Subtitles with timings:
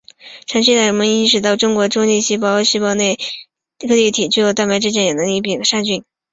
[0.47, 3.19] 长期以来人们已经认识到人类中性粒细胞细胞内
[3.77, 6.03] 颗粒体具有蛋白质降解能力并可杀菌。